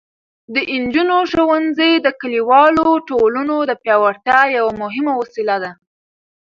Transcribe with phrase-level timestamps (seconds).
[0.53, 5.71] د نجونو ښوونځي د کلیوالو ټولنو د پیاوړتیا یوه مهمه وسیله ده.